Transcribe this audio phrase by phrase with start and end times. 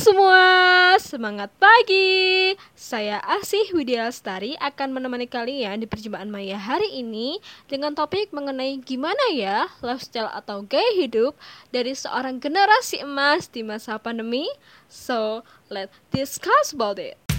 [0.00, 2.56] semua, semangat pagi.
[2.72, 7.36] Saya Asih Widya Lestari akan menemani kalian di perjumpaan Maya hari ini
[7.68, 11.36] dengan topik mengenai gimana ya lifestyle atau gaya hidup
[11.68, 14.48] dari seorang generasi emas di masa pandemi.
[14.88, 17.29] So, let's discuss about it.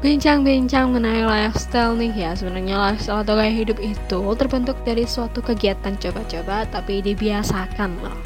[0.00, 5.92] Bincang-bincang mengenai lifestyle nih ya Sebenarnya lifestyle atau gaya hidup itu terbentuk dari suatu kegiatan
[6.00, 8.16] coba-coba Tapi dibiasakan loh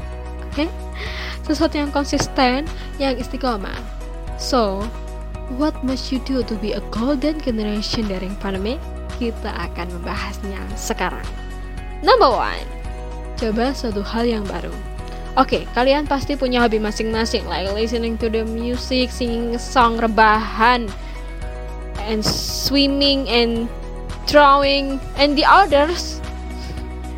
[0.47, 0.55] Oke?
[0.55, 0.69] Okay?
[1.43, 2.71] Sesuatu yang konsisten,
[3.03, 3.75] yang istiqomah
[4.39, 4.87] So,
[5.59, 8.79] what must you do to be a golden generation during pandemic?
[9.19, 11.27] Kita akan membahasnya sekarang
[12.07, 12.67] Number one
[13.35, 14.71] Coba suatu hal yang baru
[15.35, 20.87] Oke, okay, kalian pasti punya hobi masing-masing Like listening to the music, singing song, rebahan
[22.05, 23.67] and swimming and
[24.29, 26.21] drawing and the others.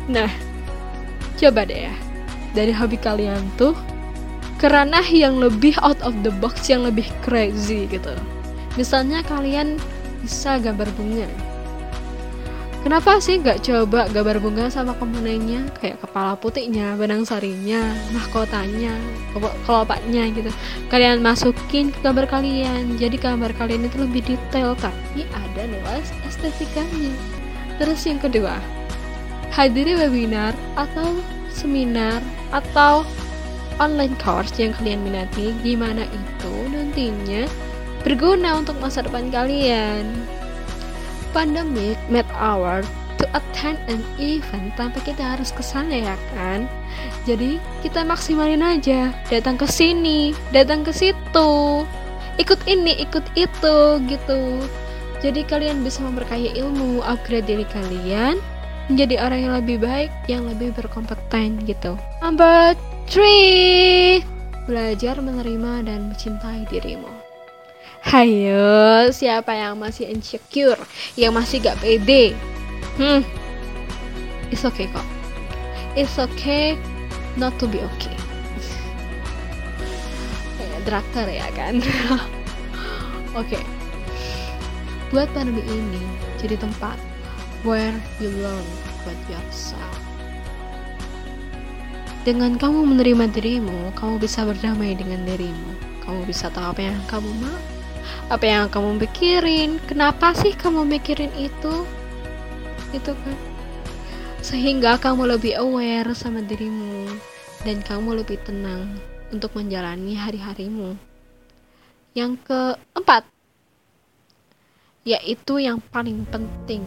[0.07, 0.31] Nah,
[1.35, 1.95] coba deh ya.
[2.55, 3.75] Dari hobi kalian tuh
[4.57, 8.15] kerana yang lebih out of the box yang lebih crazy gitu.
[8.79, 9.77] Misalnya kalian
[10.23, 11.29] bisa gambar bunga
[12.85, 17.83] Kenapa sih nggak coba gambar bunga sama komponennya kayak kepala putihnya, benang sarinya,
[18.15, 18.95] mahkotanya,
[19.65, 20.53] kelopaknya gitu.
[20.87, 27.11] Kalian masukin ke gambar kalian, jadi gambar kalian itu lebih detail tapi ada nilai estetikanya.
[27.75, 28.55] Terus yang kedua,
[29.51, 31.17] hadiri webinar atau
[31.51, 32.23] seminar
[32.55, 33.03] atau
[33.83, 37.49] online course yang kalian minati, gimana itu nantinya
[38.05, 40.07] berguna untuk masa depan kalian
[41.33, 42.83] pandemic made our
[43.17, 46.69] to attend an event tanpa kita harus ke sana ya kan?
[47.25, 49.11] Jadi kita maksimalin aja.
[49.27, 51.83] Datang ke sini datang ke situ.
[52.37, 54.41] Ikut ini ikut itu gitu.
[55.17, 58.37] Jadi kalian bisa memperkaya ilmu upgrade diri kalian
[58.87, 61.97] menjadi orang yang lebih baik yang lebih berkompeten gitu.
[62.21, 62.77] Number
[63.09, 64.21] three
[64.67, 67.26] belajar menerima dan mencintai dirimu
[68.07, 70.79] Hayo, siapa yang masih insecure,
[71.19, 72.31] yang masih gak pede?
[72.95, 73.21] Hmm,
[74.47, 75.03] it's okay kok.
[75.97, 76.79] It's okay
[77.35, 78.15] not to be okay.
[80.55, 81.83] Kayak drakor ya kan?
[83.35, 83.53] Oke.
[83.59, 83.63] okay.
[85.11, 86.03] Buat pandemi ini
[86.39, 86.99] jadi tempat
[87.67, 88.67] where you learn
[89.03, 89.99] about yourself.
[92.27, 95.71] Dengan kamu menerima dirimu, kamu bisa berdamai dengan dirimu.
[96.03, 97.59] Kamu bisa tahu apa yang kamu mau,
[98.27, 99.79] apa yang kamu pikirin?
[99.87, 101.87] Kenapa sih kamu mikirin itu?
[102.91, 103.37] Itu kan.
[104.43, 107.07] Sehingga kamu lebih aware sama dirimu
[107.63, 108.99] dan kamu lebih tenang
[109.31, 110.99] untuk menjalani hari-harimu.
[112.15, 113.27] Yang keempat
[115.07, 116.83] yaitu yang paling penting.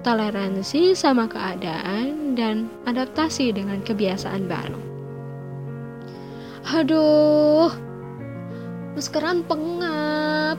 [0.00, 4.80] Toleransi sama keadaan dan adaptasi dengan kebiasaan baru.
[6.68, 7.87] Aduh
[8.98, 10.58] sekarang pengap.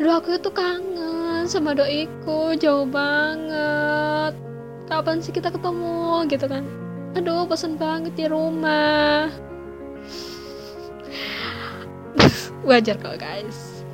[0.00, 4.34] Aduh aku itu kangen sama doiku jauh banget.
[4.88, 6.64] Kapan sih kita ketemu gitu kan?
[7.12, 9.28] Aduh bosan banget di rumah.
[12.68, 13.84] Wajar kok guys.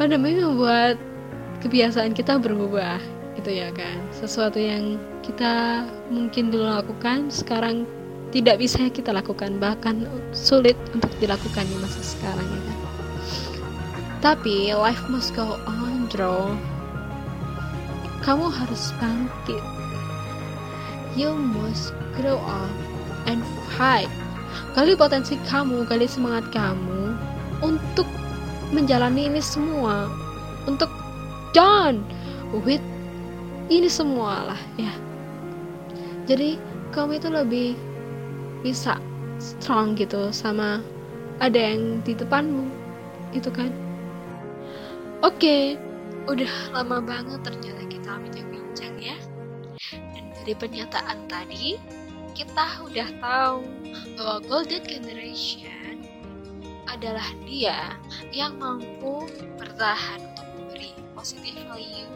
[0.00, 0.96] Pandemi membuat
[1.60, 2.96] kebiasaan kita berubah
[3.36, 4.00] gitu ya kan?
[4.16, 7.84] Sesuatu yang kita mungkin dulu lakukan sekarang
[8.30, 12.78] tidak bisa kita lakukan bahkan sulit untuk dilakukan di masa sekarang ya kan?
[14.20, 16.54] Tapi life must go on bro.
[18.22, 19.64] Kamu harus bangkit.
[21.18, 22.74] You must grow up
[23.26, 23.42] and
[23.74, 24.12] fight.
[24.76, 27.16] Gali potensi kamu gali semangat kamu
[27.64, 28.06] untuk
[28.70, 30.06] menjalani ini semua.
[30.70, 30.92] Untuk
[31.56, 32.04] done
[32.62, 32.84] with
[33.72, 34.92] ini semua lah ya.
[36.30, 36.60] Jadi
[36.94, 37.68] kamu itu lebih
[38.60, 39.00] bisa
[39.40, 40.84] strong gitu sama
[41.40, 42.68] ada yang di depanmu
[43.32, 43.72] itu kan?
[45.20, 45.62] Oke okay,
[46.28, 49.16] udah lama banget ternyata kita bincang-bincang ya.
[49.92, 51.80] Dan dari pernyataan tadi
[52.36, 53.64] kita udah tahu
[54.16, 56.04] bahwa golden generation
[56.88, 57.96] adalah dia
[58.32, 59.28] yang mampu
[59.60, 62.08] bertahan untuk memberi positive value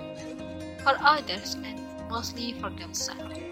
[0.80, 3.43] for others and mostly for themselves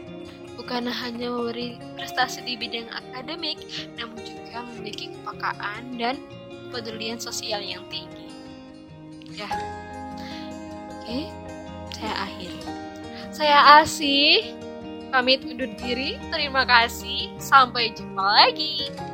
[0.72, 3.60] bukan hanya memberi prestasi di bidang akademik,
[3.92, 6.16] namun juga memiliki kepekaan dan
[6.72, 8.32] kepedulian sosial yang tinggi.
[9.36, 9.52] Ya,
[10.88, 11.28] oke,
[11.92, 12.60] saya akhiri.
[13.36, 14.56] Saya Asih,
[15.12, 16.16] pamit undur diri.
[16.32, 18.88] Terima kasih, sampai jumpa lagi.